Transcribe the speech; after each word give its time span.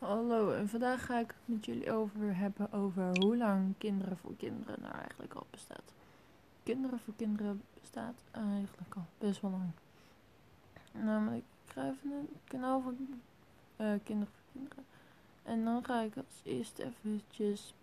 Hallo, 0.00 0.52
en 0.52 0.68
vandaag 0.68 1.04
ga 1.04 1.18
ik 1.18 1.26
het 1.26 1.54
met 1.56 1.64
jullie 1.64 1.92
over 1.92 2.36
hebben 2.36 2.72
over 2.72 3.18
hoe 3.18 3.36
lang 3.36 3.74
Kinderen 3.78 4.16
voor 4.16 4.36
Kinderen 4.36 4.80
nou 4.80 4.94
eigenlijk 4.94 5.34
al 5.34 5.46
bestaat. 5.50 5.92
Kinderen 6.62 6.98
voor 6.98 7.14
Kinderen 7.16 7.62
bestaat 7.80 8.14
eigenlijk 8.30 8.94
al 8.96 9.06
best 9.18 9.40
wel 9.40 9.50
lang. 9.50 9.70
Namelijk, 10.92 11.44
ik 11.64 11.72
ga 11.72 11.88
even 11.88 12.10
een 12.10 12.28
kanaal 12.44 12.80
van 12.80 12.96
uh, 13.76 13.92
Kinderen 14.04 14.32
voor 14.34 14.52
Kinderen. 14.52 14.84
En 15.42 15.64
dan 15.64 15.84
ga 15.84 16.00
ik 16.00 16.16
als 16.16 16.40
eerste 16.42 16.84
eventjes 16.84 17.74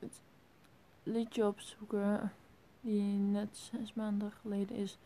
het 0.00 0.20
liedje 1.02 1.46
opzoeken 1.46 2.32
die 2.80 3.18
net 3.18 3.56
zes 3.56 3.94
maanden 3.94 4.32
geleden 4.32 4.76
is 4.76 4.98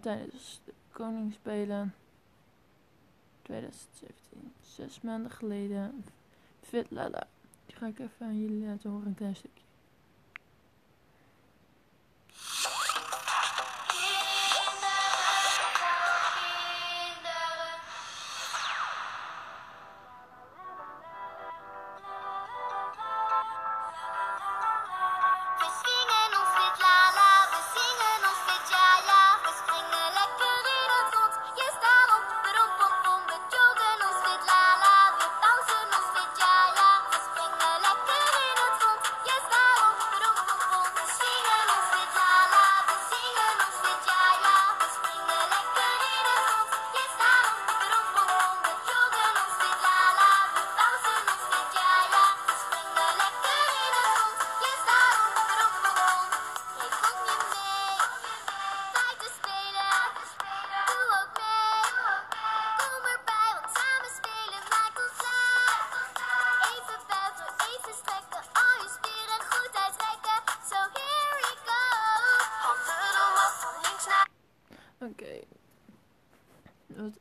tijdens 0.00 0.60
de 0.64 0.72
Koningsspelen 0.90 1.94
2017, 3.42 4.52
zes 4.76 5.00
maanden 5.00 5.30
geleden. 5.30 6.04
Fit 6.62 6.90
Lala. 6.90 7.26
Die 7.66 7.76
ga 7.76 7.86
ik 7.86 7.98
even 7.98 8.26
aan 8.26 8.40
jullie 8.40 8.66
laten 8.66 8.90
horen, 8.90 9.06
een 9.06 9.14
klein 9.14 9.36
stukje. 9.36 9.64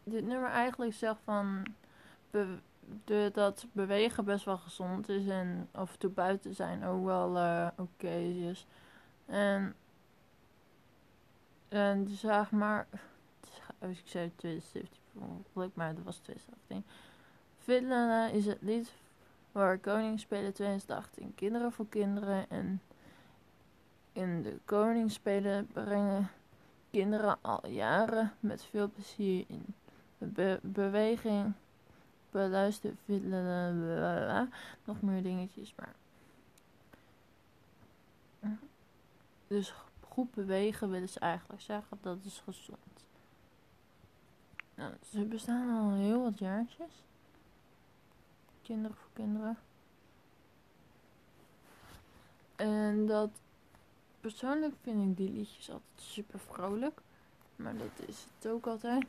Dit 0.04 0.26
nummer 0.26 0.50
eigenlijk 0.50 0.94
zegt 0.94 1.20
van 1.24 1.66
de, 2.32 3.30
dat 3.34 3.66
bewegen 3.72 4.26
best 4.26 4.46
wel 4.46 4.58
gezond 4.58 5.10
is 5.10 5.28
en 5.28 5.70
af 5.72 5.92
en 5.92 6.00
toe 6.00 6.10
buiten 6.10 6.56
zijn 6.56 6.86
ook 6.86 7.06
wel 7.06 7.38
uh, 7.38 7.68
oké 7.76 8.16
is. 8.50 8.66
En, 9.26 9.76
en 11.68 12.08
zeg 12.08 12.52
maar, 12.52 12.88
ik 13.80 14.02
zei 14.04 14.32
2017 14.36 15.02
mogelijk, 15.12 15.76
maar 15.76 15.96
dat 15.96 16.04
was 16.04 16.18
2018. 16.18 16.86
Finland 17.58 18.34
is 18.34 18.46
het 18.46 18.62
lied 18.62 18.94
voor 19.52 19.78
Koningsspelen 19.78 20.54
2018. 20.54 21.36
Kinderen 21.36 21.72
voor 21.72 21.88
kinderen 21.90 22.50
en 22.50 22.82
in 24.12 24.42
de 24.42 24.58
Koningsspelen 24.66 25.68
brengen 25.68 26.30
kinderen 26.92 27.38
al 27.42 27.68
jaren 27.68 28.34
met 28.40 28.64
veel 28.64 28.90
plezier 28.90 29.46
in 29.48 29.66
be 30.34 30.60
beweging. 30.62 31.54
Beluister 32.32 32.94
nog 34.84 35.02
meer 35.02 35.24
dingetjes, 35.24 35.74
maar. 35.76 35.96
Dus 39.48 39.74
goed 40.10 40.34
bewegen 40.34 40.90
willen 40.90 41.10
ze 41.10 41.20
eigenlijk 41.20 41.62
zeggen 41.62 41.98
dat 42.02 42.18
is 42.24 42.42
gezond. 42.46 43.06
Nou, 44.76 44.94
ze 45.10 45.26
bestaan 45.26 45.78
al 45.80 45.98
heel 45.98 46.24
wat 46.24 46.40
jaartjes. 46.40 46.92
Kinderen 48.62 48.98
voor 48.98 49.10
kinderen. 49.14 49.58
En 52.56 53.06
dat 53.06 53.30
persoonlijk 54.20 54.74
vind 54.82 55.10
ik 55.10 55.18
die 55.18 55.32
liedjes 55.32 55.70
altijd 55.70 56.02
super 56.02 56.40
vrolijk. 56.40 57.02
Maar 57.56 57.78
dat 57.78 58.08
is 58.08 58.26
het 58.36 58.52
ook 58.52 58.68
altijd. 58.68 59.06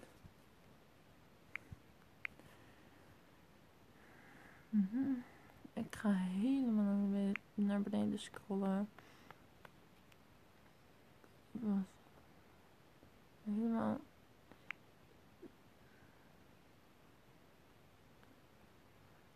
-hmm. 4.77 5.23
Ik 5.73 5.97
ga 5.97 6.13
helemaal 6.13 7.09
naar 7.55 7.81
beneden 7.83 8.19
scrollen. 8.19 8.89
Helemaal. 13.45 14.01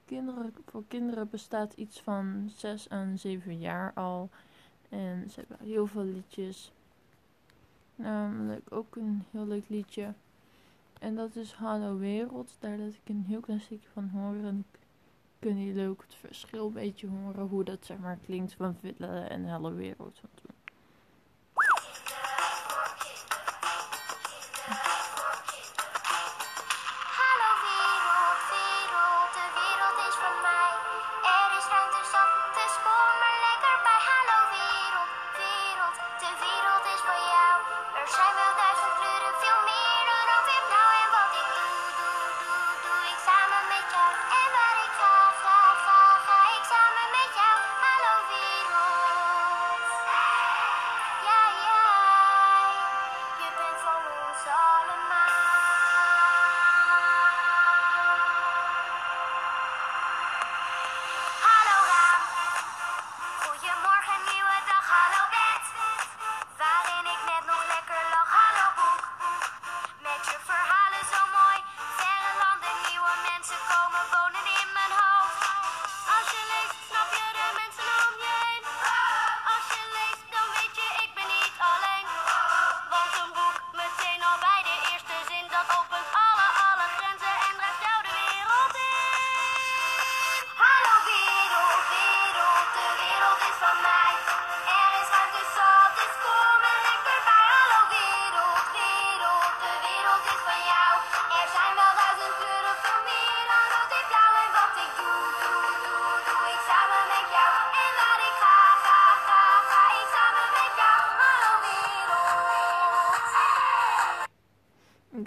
Kinderen, 0.04 0.54
voor 0.66 0.84
kinderen 0.88 1.30
bestaat 1.30 1.72
iets 1.72 2.00
van 2.00 2.50
6 2.54 2.88
aan 2.88 3.18
7 3.18 3.58
jaar 3.58 3.92
al. 3.92 4.30
En 4.88 5.30
ze 5.30 5.40
hebben 5.40 5.66
heel 5.66 5.86
veel 5.86 6.04
liedjes. 6.04 6.72
Namelijk 7.94 8.72
ook 8.72 8.96
een 8.96 9.24
heel 9.30 9.46
leuk 9.46 9.68
liedje. 9.68 10.14
En 11.00 11.14
dat 11.14 11.36
is 11.36 11.52
Hallo 11.52 11.98
Wereld. 11.98 12.56
Daar 12.58 12.78
laat 12.78 12.92
ik 12.92 13.08
een 13.08 13.24
heel 13.28 13.40
klein 13.40 13.60
stukje 13.60 13.88
van 13.92 14.08
horen. 14.08 14.64
En 15.40 15.46
kunnen 15.46 15.64
jullie 15.64 15.88
ook 15.88 16.02
het 16.02 16.14
verschil 16.14 16.66
een 16.66 16.72
beetje 16.72 17.08
horen. 17.08 17.46
Hoe 17.46 17.64
dat 17.64 17.84
zeg 17.84 17.98
maar 17.98 18.16
klinkt 18.16 18.54
van 18.54 18.76
Villa 18.76 19.28
en 19.28 19.44
Hallo 19.44 19.74
Wereld 19.74 20.18
van 20.18 20.30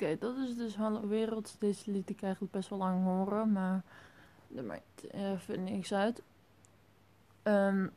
Oké, 0.04 0.18
dat 0.18 0.38
is 0.38 0.56
dus 0.56 0.76
Hallo 0.76 1.08
Wereld. 1.08 1.56
Deze 1.60 1.92
liet 1.92 2.10
ik 2.10 2.22
eigenlijk 2.22 2.54
best 2.54 2.70
wel 2.70 2.80
lang 2.80 3.04
horen, 3.04 3.52
maar 3.52 3.84
dat 4.48 4.66
maakt 4.66 5.14
even 5.14 5.64
niks 5.64 5.94
uit. 5.94 6.22
Um, 7.44 7.92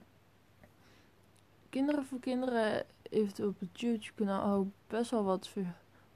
Kinderen 1.71 2.05
voor 2.05 2.19
Kinderen 2.19 2.85
heeft 3.11 3.41
op 3.41 3.61
het 3.61 3.81
YouTube 3.81 4.13
kanaal 4.15 4.55
ook 4.55 4.67
best 4.87 5.11
wel 5.11 5.25
wat 5.25 5.51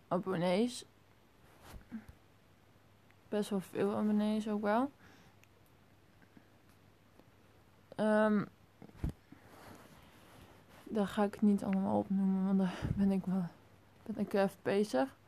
abonnees. 0.08 0.84
Best 3.28 3.50
wel 3.50 3.60
veel 3.60 3.96
abonnees 3.96 4.48
ook 4.48 4.62
wel. 4.62 4.90
Um, 7.96 8.48
daar 10.84 11.06
ga 11.06 11.24
ik 11.24 11.42
niet 11.42 11.64
allemaal 11.64 11.98
opnoemen, 11.98 12.46
want 12.46 12.58
daar 12.58 12.80
ben 12.96 13.10
ik 13.10 13.24
wel 13.24 13.48
ben 14.02 14.18
ik 14.18 14.32
even 14.32 14.58
bezig. 14.62 15.18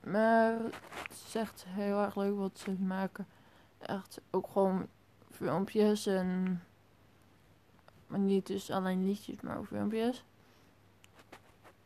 Maar 0.00 0.58
het 1.02 1.22
is 1.26 1.34
echt 1.34 1.64
heel 1.66 2.02
erg 2.02 2.16
leuk 2.16 2.36
wat 2.36 2.58
ze 2.58 2.72
maken. 2.72 3.26
Echt 3.78 4.20
ook 4.30 4.48
gewoon 4.52 4.88
filmpjes 5.30 6.06
en. 6.06 6.62
Maar 8.06 8.18
niet 8.18 8.46
dus 8.46 8.70
alleen 8.70 9.06
liedjes, 9.06 9.40
maar 9.40 9.58
ook 9.58 9.66
filmpjes. 9.66 10.24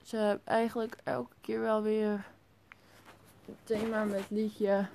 Ze 0.02 0.16
hebben 0.16 0.46
eigenlijk 0.46 0.96
elke 1.04 1.34
keer 1.40 1.60
wel 1.60 1.82
weer 1.82 2.26
het 3.44 3.56
thema 3.62 4.04
met 4.04 4.30
liedje. 4.30 4.88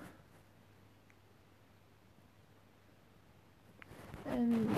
En 4.24 4.70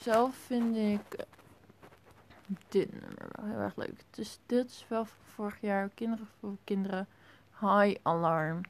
zelf 0.00 0.34
vind 0.34 0.76
ik 0.76 1.24
dit 2.68 2.92
nummer 2.92 3.28
wel 3.32 3.46
heel 3.46 3.58
erg 3.58 3.76
leuk. 3.76 4.04
Dus 4.10 4.38
dit 4.46 4.70
is 4.70 4.84
wel 4.88 5.06
vorig 5.34 5.60
jaar 5.60 5.88
Kinderen 5.88 6.28
voor 6.38 6.56
Kinderen 6.64 7.08
High 7.60 7.96
Alarm. 8.06 8.64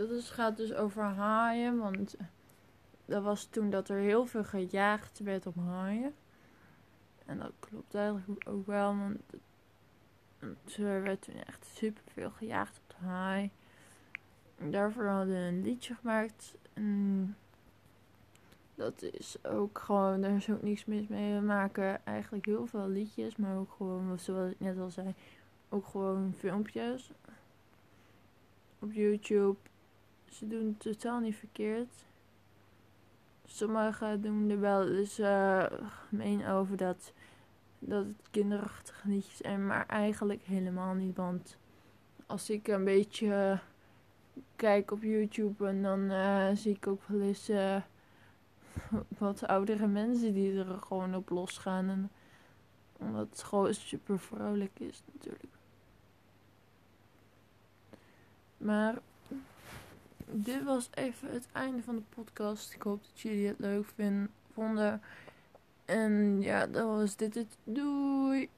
Dat 0.00 0.10
is, 0.10 0.30
gaat 0.30 0.56
dus 0.56 0.74
over 0.74 1.02
haaien. 1.02 1.78
Want 1.78 2.16
dat 3.04 3.22
was 3.22 3.44
toen 3.44 3.70
dat 3.70 3.88
er 3.88 3.98
heel 3.98 4.26
veel 4.26 4.44
gejaagd 4.44 5.18
werd 5.18 5.46
op 5.46 5.56
haaien. 5.56 6.14
En 7.26 7.38
dat 7.38 7.52
klopt 7.58 7.94
eigenlijk 7.94 8.48
ook 8.48 8.66
wel. 8.66 8.96
Want, 8.96 9.18
er 10.78 11.02
werd 11.02 11.22
toen 11.22 11.34
echt 11.34 11.66
super 11.74 12.02
veel 12.12 12.30
gejaagd 12.30 12.80
op 12.82 12.94
de 12.98 13.06
haai. 13.06 13.50
daarvoor 14.58 15.06
hadden 15.06 15.34
we 15.34 15.40
een 15.40 15.62
liedje 15.62 15.94
gemaakt. 15.94 16.54
En 16.72 17.36
dat 18.74 19.02
is 19.02 19.44
ook 19.44 19.78
gewoon, 19.78 20.20
daar 20.20 20.36
is 20.36 20.50
ook 20.50 20.62
niks 20.62 20.84
mis 20.84 21.06
mee. 21.06 21.34
We 21.34 21.46
maken 21.46 22.04
eigenlijk 22.06 22.46
heel 22.46 22.66
veel 22.66 22.88
liedjes, 22.88 23.36
maar 23.36 23.56
ook 23.56 23.72
gewoon, 23.76 24.18
zoals 24.18 24.50
ik 24.50 24.60
net 24.60 24.78
al 24.78 24.90
zei, 24.90 25.14
ook 25.68 25.86
gewoon 25.86 26.34
filmpjes 26.38 27.10
op 28.78 28.92
YouTube 28.92 29.56
ze 30.30 30.48
doen 30.48 30.66
het 30.66 30.80
totaal 30.80 31.20
niet 31.20 31.36
verkeerd. 31.36 32.04
Sommigen 33.46 34.20
doen 34.20 34.50
er 34.50 34.60
wel 34.60 34.88
eens 34.88 35.18
uh, 35.18 35.64
gemeen 36.08 36.46
over 36.46 36.76
dat, 36.76 37.12
dat 37.80 38.04
het 38.04 38.28
kinderachtige 38.30 39.08
liedjes 39.08 39.36
zijn, 39.36 39.66
maar 39.66 39.86
eigenlijk 39.86 40.42
helemaal 40.42 40.94
niet. 40.94 41.16
Want 41.16 41.56
als 42.26 42.50
ik 42.50 42.68
een 42.68 42.84
beetje 42.84 43.60
kijk 44.56 44.90
op 44.90 45.02
YouTube 45.02 45.66
en 45.66 45.82
dan 45.82 46.00
uh, 46.00 46.48
zie 46.54 46.74
ik 46.74 46.86
ook 46.86 47.02
wel 47.06 47.20
eens 47.20 47.50
uh, 47.50 47.80
wat 49.18 49.46
oudere 49.46 49.86
mensen 49.86 50.34
die 50.34 50.58
er 50.58 50.78
gewoon 50.80 51.14
op 51.14 51.28
losgaan. 51.28 51.88
En, 51.88 52.10
omdat 52.98 53.28
het 53.30 53.42
gewoon 53.42 53.74
super 53.74 54.18
vrolijk 54.18 54.80
is 54.80 55.02
natuurlijk. 55.12 55.54
Maar 58.56 58.98
dit 60.30 60.64
was 60.64 60.88
even 60.94 61.32
het 61.32 61.48
einde 61.52 61.82
van 61.82 61.96
de 61.96 62.02
podcast. 62.14 62.72
Ik 62.72 62.82
hoop 62.82 63.02
dat 63.02 63.20
jullie 63.20 63.46
het 63.46 63.58
leuk 63.58 63.86
vinden, 63.94 64.30
vonden. 64.52 65.02
En 65.90 66.40
ja, 66.40 66.66
dan 66.66 66.86
was 66.86 67.16
dit 67.16 67.34
het. 67.34 67.56
Doei! 67.64 68.48